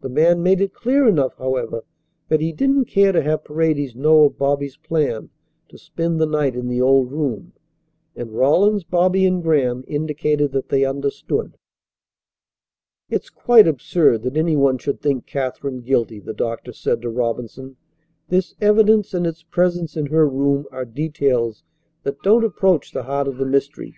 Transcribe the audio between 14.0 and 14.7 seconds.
that any